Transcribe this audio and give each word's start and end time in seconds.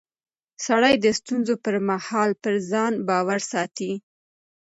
سړی 0.65 0.93
د 0.99 1.05
ستونزو 1.19 1.53
پر 1.63 1.75
مهال 1.89 2.29
پر 2.41 2.53
ځان 2.69 2.93
باور 3.07 3.39
ساتي 3.51 3.91